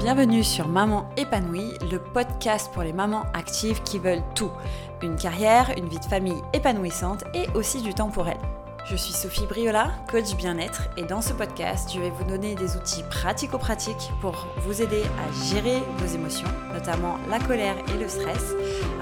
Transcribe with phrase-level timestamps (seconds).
[0.00, 4.50] Bienvenue sur Maman épanouie, le podcast pour les mamans actives qui veulent tout.
[5.02, 8.40] Une carrière, une vie de famille épanouissante et aussi du temps pour elles.
[8.86, 12.78] Je suis Sophie Briola, coach bien-être, et dans ce podcast, je vais vous donner des
[12.78, 18.54] outils pratico-pratiques pour vous aider à gérer vos émotions, notamment la colère et le stress,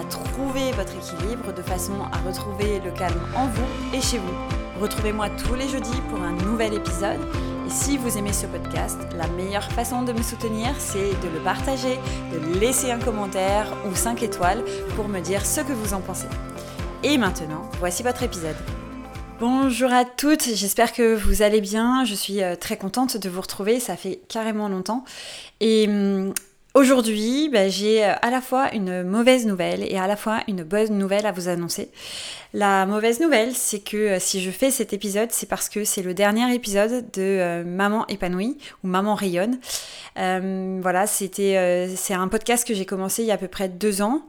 [0.00, 4.80] à trouver votre équilibre de façon à retrouver le calme en vous et chez vous.
[4.80, 7.20] Retrouvez-moi tous les jeudis pour un nouvel épisode.
[7.66, 11.40] Et si vous aimez ce podcast, la meilleure façon de me soutenir, c'est de le
[11.42, 11.98] partager,
[12.32, 14.62] de laisser un commentaire ou 5 étoiles
[14.94, 16.28] pour me dire ce que vous en pensez.
[17.02, 18.54] Et maintenant, voici votre épisode.
[19.40, 22.04] Bonjour à toutes, j'espère que vous allez bien.
[22.04, 25.04] Je suis euh, très contente de vous retrouver, ça fait carrément longtemps.
[25.58, 26.34] Et hum,
[26.76, 30.62] aujourd'hui, bah, j'ai euh, à la fois une mauvaise nouvelle et à la fois une
[30.62, 31.90] bonne nouvelle à vous annoncer.
[32.54, 36.02] La mauvaise nouvelle, c'est que euh, si je fais cet épisode, c'est parce que c'est
[36.02, 39.58] le dernier épisode de Maman épanouie ou Maman rayonne.
[40.14, 44.02] voilà, c'était, c'est un podcast que j'ai commencé il y a à peu près deux
[44.02, 44.22] ans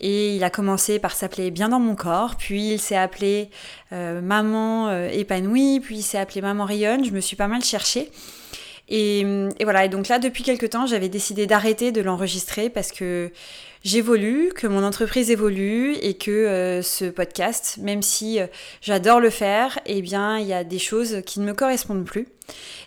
[0.00, 3.50] et il a commencé par s'appeler Bien dans mon corps, puis il s'est appelé
[3.92, 7.04] euh, Maman euh, épanouie, puis il s'est appelé Maman rayonne.
[7.04, 8.10] Je me suis pas mal cherchée.
[8.88, 9.24] Et,
[9.62, 13.30] voilà, et donc là, depuis quelques temps, j'avais décidé d'arrêter de l'enregistrer parce que
[13.84, 18.38] j'évolue, que mon entreprise évolue et que euh, ce podcast, même si
[18.80, 22.28] j'adore le faire, eh bien, il y a des choses qui ne me correspondent plus.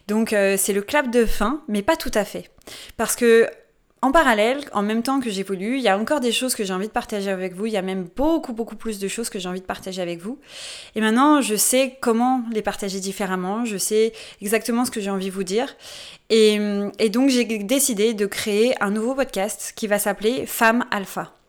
[0.08, 2.50] Donc c'est le clap de fin, mais pas tout à fait.
[2.98, 3.48] Parce que
[4.04, 6.74] en parallèle, en même temps que j'évolue, il y a encore des choses que j'ai
[6.74, 7.68] envie de partager avec vous.
[7.68, 10.20] Il y a même beaucoup, beaucoup plus de choses que j'ai envie de partager avec
[10.20, 10.40] vous.
[10.96, 13.64] Et maintenant, je sais comment les partager différemment.
[13.64, 15.76] Je sais exactement ce que j'ai envie de vous dire.
[16.32, 16.60] Et,
[16.98, 21.41] et donc, j'ai décidé de créer un nouveau podcast qui va s'appeler Femme Alpha.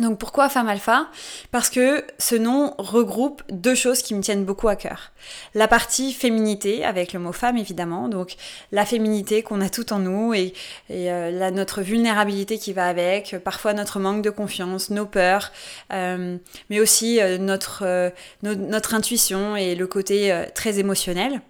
[0.00, 1.08] Donc pourquoi femme alpha?
[1.50, 5.12] Parce que ce nom regroupe deux choses qui me tiennent beaucoup à cœur.
[5.54, 8.36] La partie féminité, avec le mot femme évidemment, donc
[8.70, 10.54] la féminité qu'on a tout en nous et,
[10.90, 15.52] euh, notre vulnérabilité qui va avec, parfois notre manque de confiance, nos peurs,
[15.92, 16.36] euh,
[16.70, 18.12] mais aussi euh, notre,
[18.42, 21.40] notre intuition et le côté très émotionnel.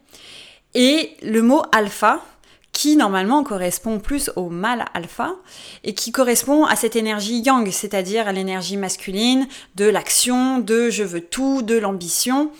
[0.75, 2.23] Et le mot alpha,
[2.79, 5.35] qui normalement correspond plus au mâle alpha
[5.83, 11.03] et qui correspond à cette énergie yang, c'est-à-dire à, l'énergie masculine de l'action, de je
[11.03, 12.53] veux tout, de l'ambition.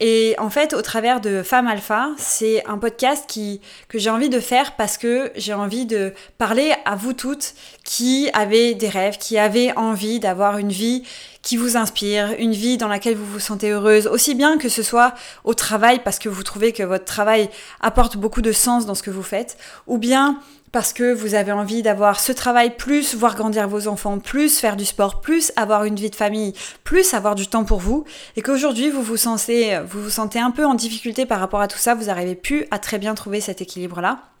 [0.00, 4.28] Et en fait, au travers de Femme Alpha, c'est un podcast qui, que j'ai envie
[4.28, 9.18] de faire parce que j'ai envie de parler à vous toutes qui avez des rêves,
[9.18, 11.04] qui avez envie d'avoir une vie
[11.42, 14.82] qui vous inspire, une vie dans laquelle vous vous sentez heureuse, aussi bien que ce
[14.82, 17.48] soit au travail parce que vous trouvez que votre travail
[17.80, 19.56] apporte beaucoup de sens dans ce que vous faites,
[19.86, 20.40] ou bien
[20.74, 24.74] parce que vous avez envie d'avoir ce travail plus, voir grandir vos enfants plus, faire
[24.74, 26.52] du sport plus, avoir une vie de famille
[26.82, 28.04] plus, avoir du temps pour vous,
[28.34, 31.68] et qu'aujourd'hui vous vous sentez, vous vous sentez un peu en difficulté par rapport à
[31.68, 34.33] tout ça, vous n'arrivez plus à très bien trouver cet équilibre-là.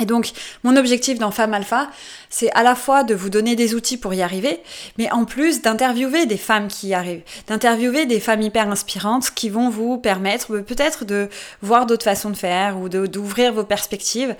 [0.00, 0.32] Et donc,
[0.64, 1.90] mon objectif dans Femme Alpha,
[2.30, 4.60] c'est à la fois de vous donner des outils pour y arriver,
[4.98, 9.50] mais en plus d'interviewer des femmes qui y arrivent, d'interviewer des femmes hyper inspirantes qui
[9.50, 11.28] vont vous permettre peut-être de
[11.60, 14.34] voir d'autres façons de faire ou d'ouvrir vos perspectives.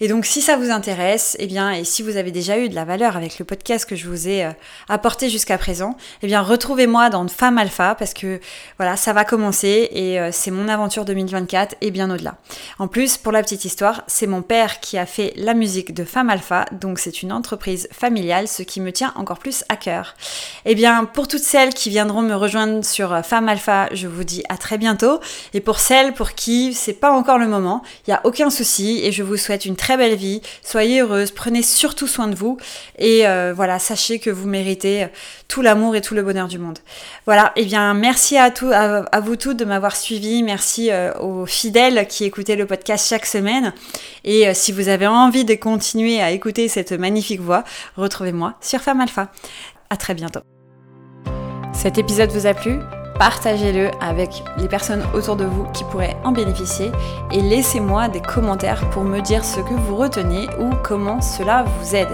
[0.00, 2.74] Et donc, si ça vous intéresse, eh bien, et si vous avez déjà eu de
[2.74, 4.50] la valeur avec le podcast que je vous ai euh,
[4.88, 8.40] apporté jusqu'à présent, eh bien, retrouvez-moi dans Femme Alpha parce que
[8.78, 12.36] voilà, ça va commencer et euh, c'est mon aventure 2024 et bien au-delà.
[12.78, 16.04] En plus, pour la petite histoire, c'est mon père qui a fait la musique de
[16.04, 20.14] Femme Alpha, donc c'est une entreprise familiale, ce qui me tient encore plus à cœur.
[20.64, 24.24] Eh bien, pour toutes celles qui viendront me rejoindre sur euh, Femme Alpha, je vous
[24.24, 25.20] dis à très bientôt.
[25.52, 29.00] Et pour celles pour qui c'est pas encore le moment, il n'y a aucun souci
[29.02, 30.40] et je vous souhaite une très belle vie.
[30.62, 32.56] Soyez heureuse, prenez surtout soin de vous
[32.98, 35.08] et euh, voilà, sachez que vous méritez
[35.48, 36.78] tout l'amour et tout le bonheur du monde.
[37.26, 41.12] Voilà, et eh bien merci à, tout, à, vous toutes de m'avoir suivi, merci euh,
[41.20, 43.72] aux fidèles qui écoutaient le podcast chaque semaine.
[44.24, 47.64] Et si vous avez avez envie de continuer à écouter cette magnifique voix,
[47.96, 49.28] retrouvez-moi sur Femme Alpha.
[49.90, 50.40] À très bientôt.
[51.72, 52.78] Cet épisode vous a plu?
[53.18, 56.90] Partagez-le avec les personnes autour de vous qui pourraient en bénéficier
[57.30, 61.94] et laissez-moi des commentaires pour me dire ce que vous retenez ou comment cela vous
[61.94, 62.08] aide.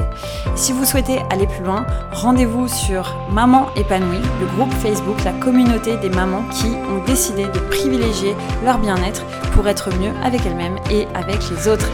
[0.56, 5.96] Si vous souhaitez aller plus loin, rendez-vous sur Maman épanouie, le groupe Facebook, la communauté
[5.98, 8.34] des mamans qui ont décidé de privilégier
[8.64, 11.88] leur bien-être pour être mieux avec elles-mêmes et avec les autres.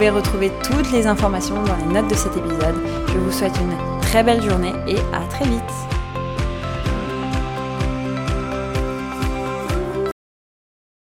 [0.00, 2.74] Pouvez retrouver toutes les informations dans les notes de cet épisode.
[3.08, 5.99] Je vous souhaite une très belle journée et à très vite.